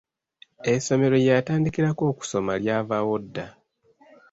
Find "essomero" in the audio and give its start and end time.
0.71-1.15